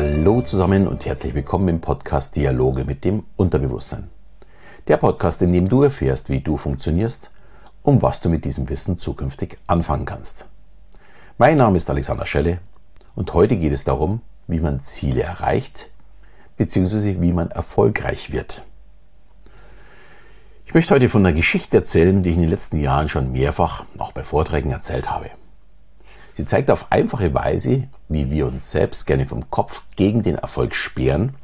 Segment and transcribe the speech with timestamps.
[0.00, 4.08] Hallo zusammen und herzlich willkommen im Podcast Dialoge mit dem Unterbewusstsein.
[4.86, 7.32] Der Podcast, in dem du erfährst, wie du funktionierst
[7.82, 10.46] und was du mit diesem Wissen zukünftig anfangen kannst.
[11.36, 12.60] Mein Name ist Alexander Schelle
[13.16, 15.90] und heute geht es darum, wie man Ziele erreicht
[16.58, 17.20] bzw.
[17.20, 18.62] wie man erfolgreich wird.
[20.64, 23.84] Ich möchte heute von einer Geschichte erzählen, die ich in den letzten Jahren schon mehrfach,
[23.98, 25.30] auch bei Vorträgen, erzählt habe.
[26.38, 30.76] Sie zeigt auf einfache Weise, wie wir uns selbst gerne vom Kopf gegen den Erfolg
[30.76, 31.34] sperren,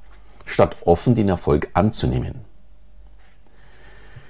[0.45, 2.45] statt offen den Erfolg anzunehmen.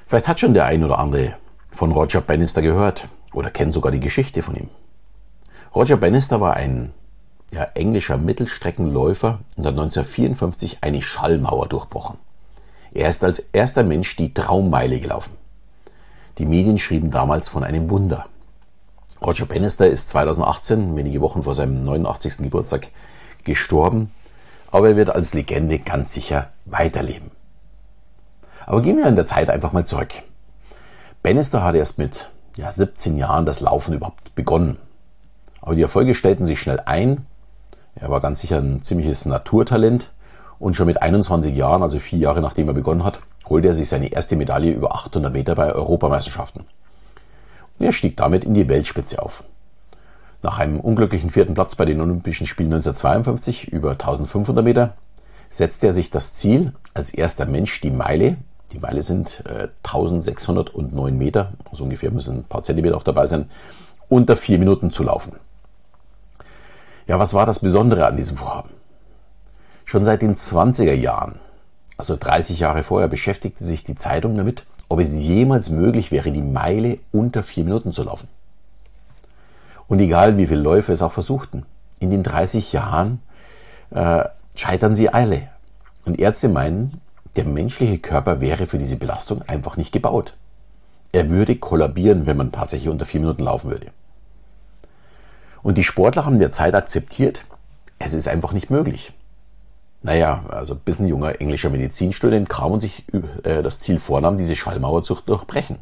[0.07, 1.35] Vielleicht hat schon der ein oder andere
[1.71, 4.71] von Roger Bannister gehört oder kennt sogar die Geschichte von ihm.
[5.75, 6.95] Roger Bannister war ein
[7.51, 12.17] ja, englischer Mittelstreckenläufer und hat 1954 eine Schallmauer durchbrochen.
[12.95, 15.37] Er ist als erster Mensch die Traummeile gelaufen.
[16.39, 18.25] Die Medien schrieben damals von einem Wunder.
[19.25, 22.39] Roger Bannister ist 2018, wenige Wochen vor seinem 89.
[22.39, 22.89] Geburtstag,
[23.43, 24.11] gestorben,
[24.71, 27.31] aber er wird als Legende ganz sicher weiterleben.
[28.67, 30.13] Aber gehen wir in der Zeit einfach mal zurück.
[31.23, 34.77] Bannister hat erst mit ja, 17 Jahren das Laufen überhaupt begonnen.
[35.63, 37.25] Aber die Erfolge stellten sich schnell ein.
[37.95, 40.13] Er war ganz sicher ein ziemliches Naturtalent
[40.59, 43.89] und schon mit 21 Jahren, also vier Jahre nachdem er begonnen hat, holte er sich
[43.89, 46.67] seine erste Medaille über 800 Meter bei Europameisterschaften.
[47.79, 49.45] Er stieg damit in die Weltspitze auf.
[50.43, 54.95] Nach einem unglücklichen vierten Platz bei den Olympischen Spielen 1952 über 1500 Meter
[55.51, 58.37] setzte er sich das Ziel, als erster Mensch die Meile,
[58.73, 63.49] die Meile sind äh, 1609 Meter, also ungefähr müssen ein paar Zentimeter auch dabei sein,
[64.09, 65.33] unter vier Minuten zu laufen.
[67.07, 68.71] Ja, was war das Besondere an diesem Vorhaben?
[69.85, 71.39] Schon seit den 20er Jahren,
[71.97, 76.43] also 30 Jahre vorher, beschäftigte sich die Zeitung damit, ob es jemals möglich wäre, die
[76.43, 78.29] Meile unter vier Minuten zu laufen.
[79.89, 81.67] Und egal wie viele Läufe es auch versuchten,
[82.01, 83.21] in den 30 Jahren
[83.91, 84.25] äh,
[84.55, 85.49] scheitern sie alle.
[86.05, 87.01] Und Ärzte meinen,
[87.37, 90.35] der menschliche Körper wäre für diese Belastung einfach nicht gebaut.
[91.13, 93.89] Er würde kollabieren, wenn man tatsächlich unter vier Minuten laufen würde.
[95.63, 97.45] Und die Sportler haben derzeit akzeptiert,
[97.99, 99.13] es ist einfach nicht möglich.
[100.05, 103.05] Naja, also bis ein junger englischer Medizinstudent kam und sich
[103.43, 105.79] äh, das Ziel vornahm, diese Schallmauer zu durchbrechen.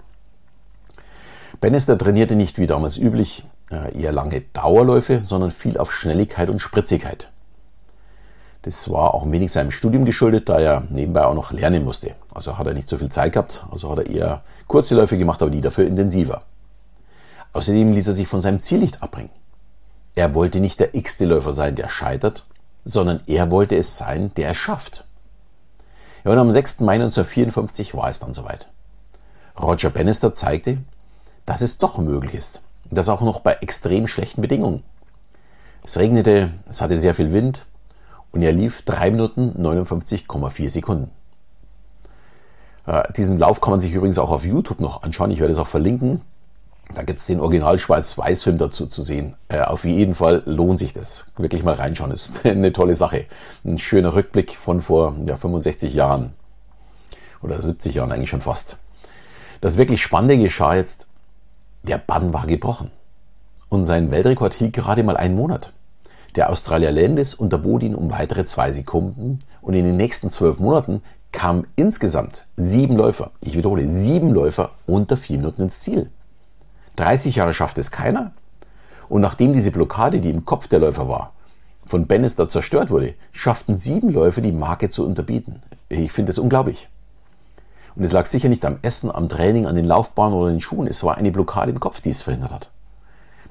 [1.61, 6.61] Bannister trainierte nicht wie damals üblich äh, eher lange Dauerläufe, sondern viel auf Schnelligkeit und
[6.61, 7.33] Spritzigkeit.
[8.63, 12.15] Das war auch ein wenig seinem Studium geschuldet, da er nebenbei auch noch lernen musste.
[12.33, 15.43] Also hat er nicht so viel Zeit gehabt, also hat er eher kurze Läufe gemacht,
[15.43, 16.43] aber die dafür intensiver.
[17.55, 19.31] Außerdem ließ er sich von seinem Ziel nicht abbringen.
[20.15, 22.45] Er wollte nicht der x-te Läufer sein, der scheitert,
[22.85, 25.07] sondern er wollte es sein, der es schafft.
[26.25, 26.81] Ja, und am 6.
[26.81, 28.69] Mai 1954 war es dann soweit.
[29.61, 30.79] Roger Bannister zeigte,
[31.47, 32.63] dass es doch möglich ist.
[32.91, 34.83] Das auch noch bei extrem schlechten Bedingungen.
[35.85, 37.67] Es regnete, es hatte sehr viel Wind
[38.31, 41.11] und er lief 3 Minuten 59,4 Sekunden.
[42.87, 45.31] Äh, diesen Lauf kann man sich übrigens auch auf YouTube noch anschauen.
[45.31, 46.21] Ich werde es auch verlinken.
[46.95, 49.35] Da gibt es den Original Schwarz-Weiß-Film dazu zu sehen.
[49.49, 51.27] Äh, auf jeden Fall lohnt sich das.
[51.37, 52.11] Wirklich mal reinschauen.
[52.11, 53.27] Ist eine tolle Sache.
[53.65, 56.35] Ein schöner Rückblick von vor ja, 65 Jahren.
[57.41, 58.79] Oder 70 Jahren eigentlich schon fast.
[59.61, 61.07] Das wirklich Spannende geschah jetzt.
[61.83, 62.91] Der Bann war gebrochen.
[63.69, 65.73] Und sein Weltrekord hielt gerade mal einen Monat.
[66.37, 71.03] Der Australier Landis unterbot ihn um weitere zwei Sekunden und in den nächsten zwölf Monaten
[71.31, 76.11] kamen insgesamt sieben Läufer, ich wiederhole, sieben Läufer unter vier Minuten ins Ziel.
[76.97, 78.33] 30 Jahre schafft es keiner.
[79.09, 81.33] Und nachdem diese Blockade, die im Kopf der Läufer war,
[81.85, 85.63] von Bannister zerstört wurde, schafften sieben Läufer die Marke zu unterbieten.
[85.89, 86.89] Ich finde das unglaublich.
[87.95, 90.87] Und es lag sicher nicht am Essen, am Training, an den Laufbahnen oder den Schuhen.
[90.87, 92.71] Es war eine Blockade im Kopf, die es verhindert hat.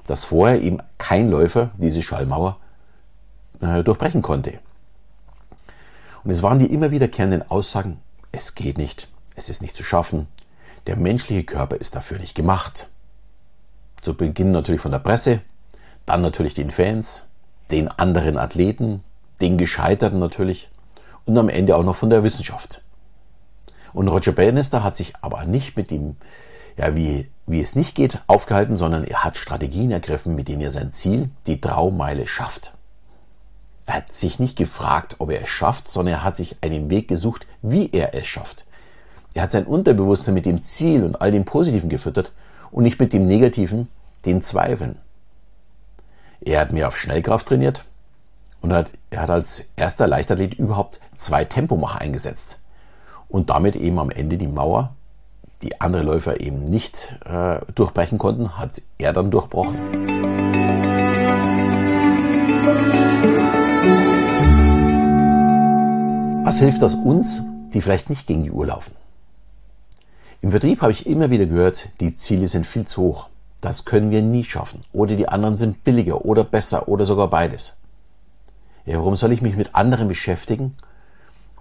[0.06, 2.56] Dass vorher eben kein Läufer diese Schallmauer
[3.60, 4.58] äh, durchbrechen konnte.
[6.24, 7.98] Und es waren die immer wiederkehrenden Aussagen,
[8.32, 10.28] es geht nicht, es ist nicht zu schaffen,
[10.86, 12.88] der menschliche Körper ist dafür nicht gemacht.
[14.02, 15.40] Zu Beginn natürlich von der Presse,
[16.06, 17.28] dann natürlich den Fans,
[17.70, 19.04] den anderen Athleten,
[19.40, 20.68] den Gescheiterten natürlich
[21.24, 22.82] und am Ende auch noch von der Wissenschaft.
[23.92, 26.16] Und Roger Bannister hat sich aber nicht mit dem,
[26.76, 30.70] ja, wie, wie es nicht geht, aufgehalten, sondern er hat Strategien ergriffen, mit denen er
[30.72, 32.72] sein Ziel, die Traummeile, schafft.
[33.86, 37.06] Er hat sich nicht gefragt, ob er es schafft, sondern er hat sich einen Weg
[37.06, 38.64] gesucht, wie er es schafft.
[39.34, 42.32] Er hat sein Unterbewusstsein mit dem Ziel und all dem Positiven gefüttert
[42.72, 43.88] und nicht mit dem Negativen,
[44.24, 44.98] den Zweifeln.
[46.40, 47.84] Er hat mehr auf Schnellkraft trainiert
[48.60, 52.58] und hat, er hat als erster Leichtathlet überhaupt zwei Tempomacher eingesetzt
[53.28, 54.94] und damit eben am Ende die Mauer,
[55.60, 59.78] die andere Läufer eben nicht äh, durchbrechen konnten, hat er dann durchbrochen.
[66.44, 67.42] Was hilft das uns,
[67.72, 69.01] die vielleicht nicht gegen die Uhr laufen?
[70.42, 73.28] Im Vertrieb habe ich immer wieder gehört, die Ziele sind viel zu hoch.
[73.60, 74.82] Das können wir nie schaffen.
[74.92, 77.76] Oder die anderen sind billiger oder besser oder sogar beides.
[78.84, 80.74] Ja, warum soll ich mich mit anderen beschäftigen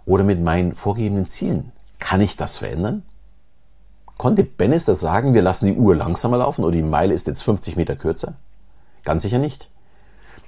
[0.07, 1.72] oder mit meinen vorgegebenen Zielen?
[2.00, 3.04] Kann ich das verändern?
[4.18, 7.75] Konnte Bannister sagen, wir lassen die Uhr langsamer laufen oder die Meile ist jetzt 50
[7.75, 8.33] Meter kürzer?
[9.04, 9.69] Ganz sicher nicht.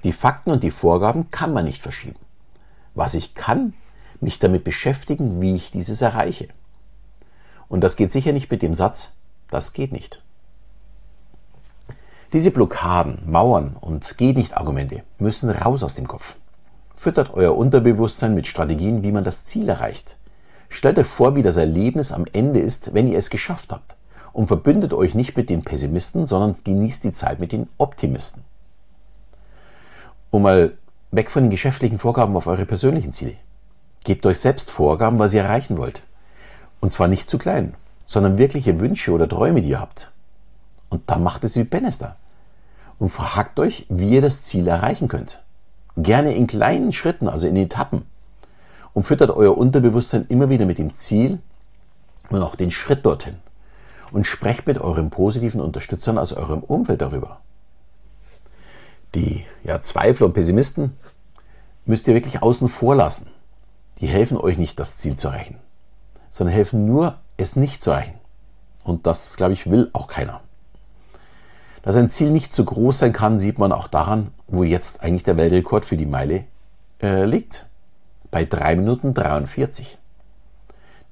[0.04, 2.20] Die Fakten und die Vorgaben kann man nicht verschieben.
[2.96, 3.76] Was ich kann,
[4.22, 6.48] mich damit beschäftigen, wie ich dieses erreiche.
[7.74, 9.16] Und das geht sicher nicht mit dem Satz,
[9.50, 10.22] das geht nicht.
[12.32, 16.36] Diese Blockaden, Mauern und geht nicht Argumente müssen raus aus dem Kopf.
[16.94, 20.20] Füttert euer Unterbewusstsein mit Strategien, wie man das Ziel erreicht.
[20.70, 23.96] Stellt euch vor, wie das Erlebnis am Ende ist, wenn ihr es geschafft habt.
[24.34, 28.44] Und verbündet euch nicht mit den Pessimisten, sondern genießt die Zeit mit den Optimisten.
[30.30, 30.78] Um mal
[31.10, 33.34] weg von den geschäftlichen Vorgaben auf eure persönlichen Ziele.
[34.04, 36.04] Gebt euch selbst Vorgaben, was ihr erreichen wollt.
[36.84, 37.76] Und zwar nicht zu klein,
[38.06, 40.12] sondern wirkliche Wünsche oder Träume, die ihr habt.
[40.90, 42.18] Und dann macht es wie Bannister.
[43.00, 45.42] Und fragt euch, wie ihr das Ziel erreichen könnt.
[45.96, 48.02] Gerne in kleinen Schritten, also in Etappen.
[48.94, 51.40] Und füttert euer Unterbewusstsein immer wieder mit dem Ziel
[52.30, 53.38] und auch den Schritt dorthin.
[54.12, 57.40] Und sprecht mit euren positiven Unterstützern aus eurem Umfeld darüber.
[59.16, 60.98] Die ja, Zweifler und Pessimisten
[61.86, 63.30] müsst ihr wirklich außen vor lassen.
[64.00, 65.60] Die helfen euch nicht, das Ziel zu erreichen,
[66.34, 68.16] sondern helfen nur, es nicht zu erreichen.
[68.84, 70.42] Und das, glaube ich, will auch keiner.
[71.84, 75.24] Dass ein Ziel nicht zu groß sein kann, sieht man auch daran, wo jetzt eigentlich
[75.24, 76.46] der Weltrekord für die Meile
[77.04, 77.68] äh, liegt.
[78.32, 80.00] Bei 3 Minuten 43.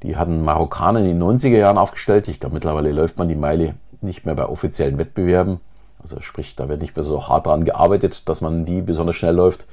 [0.01, 2.27] Die hatten Marokkaner in den 90er Jahren aufgestellt.
[2.27, 5.59] Ich glaube, mittlerweile läuft man die Meile nicht mehr bei offiziellen Wettbewerben.
[6.01, 9.35] Also sprich, da wird nicht mehr so hart daran gearbeitet, dass man die besonders schnell
[9.35, 9.67] läuft.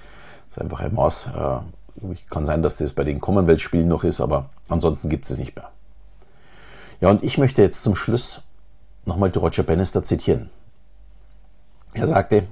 [0.46, 1.30] Das ist einfach ein Maß.
[1.34, 5.38] Äh, kann sein, dass das bei den Commonwealth-Spielen noch ist, aber ansonsten gibt es es
[5.38, 5.70] nicht mehr.
[7.00, 8.44] Ja, und ich möchte jetzt zum Schluss
[9.04, 10.50] nochmal Roger Bannister zitieren.
[11.94, 12.46] Er sagte,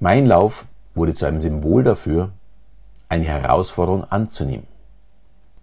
[0.00, 2.30] mein Lauf wurde zu einem Symbol dafür,
[3.08, 4.66] eine Herausforderung anzunehmen.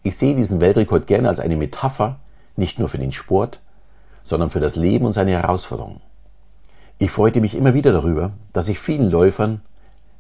[0.04, 2.20] Ich sehe diesen Weltrekord gerne als eine Metapher,
[2.56, 3.60] nicht nur für den Sport,
[4.24, 6.02] sondern für das Leben und seine Herausforderungen.
[6.98, 9.62] Ich freute mich immer wieder darüber, dass ich vielen Läufern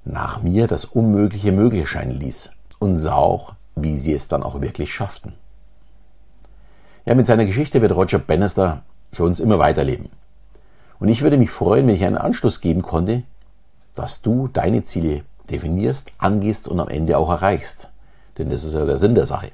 [0.03, 4.61] nach mir das Unmögliche möglich scheinen ließ und sah auch, wie sie es dann auch
[4.61, 5.33] wirklich schafften.
[7.05, 10.09] Ja, mit seiner Geschichte wird Roger Bannister für uns immer weiterleben.
[10.99, 13.23] Und ich würde mich freuen, wenn ich einen Anschluss geben konnte,
[13.95, 17.91] dass du deine Ziele definierst, angehst und am Ende auch erreichst.
[18.37, 19.51] Denn das ist ja der Sinn der Sache.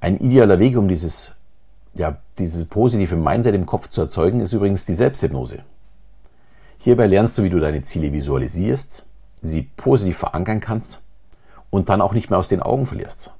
[0.00, 1.34] Ein idealer Weg, um dieses
[1.94, 5.64] ja, dieses positive Mindset im Kopf zu erzeugen, ist übrigens die Selbsthypnose.
[6.78, 9.04] Hierbei lernst du, wie du deine Ziele visualisierst,
[9.42, 11.00] sie positiv verankern kannst
[11.68, 13.32] und dann auch nicht mehr aus den Augen verlierst.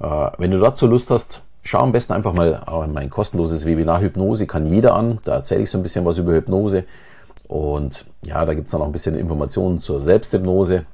[0.00, 4.00] Äh, wenn du dazu Lust hast, schau am besten einfach mal in mein kostenloses Webinar
[4.00, 5.18] Hypnose, kann jeder an.
[5.24, 6.84] Da erzähle ich so ein bisschen was über Hypnose.
[7.48, 10.86] Und ja, da gibt es dann auch ein bisschen Informationen zur Selbsthypnose,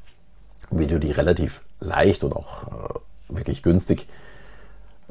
[0.70, 4.06] wie du die relativ leicht und auch äh, wirklich günstig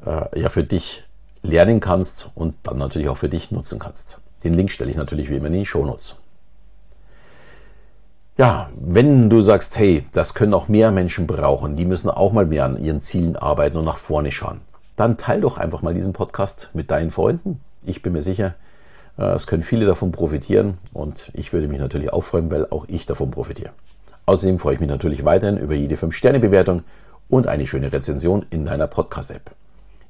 [0.06, 1.04] äh, ja, für dich
[1.42, 4.20] lernen kannst und dann natürlich auch für dich nutzen kannst.
[4.44, 6.22] Den Link stelle ich natürlich wie immer in die Shownotes.
[8.40, 12.46] Ja, wenn du sagst, hey, das können auch mehr Menschen brauchen, die müssen auch mal
[12.46, 14.62] mehr an ihren Zielen arbeiten und nach vorne schauen,
[14.96, 17.60] dann teil doch einfach mal diesen Podcast mit deinen Freunden.
[17.86, 18.56] Ich bin mir sicher,
[19.18, 22.86] äh, es können viele davon profitieren und ich würde mich natürlich auch freuen, weil auch
[22.88, 23.72] ich davon profitiere.
[24.26, 26.84] Außerdem freue ich mich natürlich weiterhin über jede 5-Sterne-Bewertung
[27.28, 29.52] und eine schöne Rezension in deiner Podcast-App.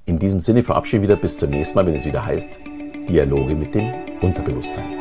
[0.06, 2.60] In diesem Sinne verabschiede ich wieder bis zum nächsten Mal, wenn es wieder heißt
[3.08, 5.00] Dialoge mit dem Unterbewusstsein.